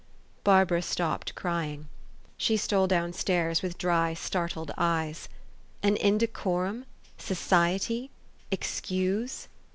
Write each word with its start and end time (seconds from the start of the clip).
Barbara 0.43 0.81
stopped 0.81 1.35
crying. 1.35 1.87
She 2.35 2.57
stole 2.57 2.87
down 2.87 3.13
stairs 3.13 3.61
with 3.61 3.77
dry, 3.77 4.15
startled 4.15 4.71
eyes. 4.75 5.29
An 5.83 5.95
indecorum 5.95 6.85
f 7.19 7.23
Society? 7.23 8.09
Excuse? 8.49 9.47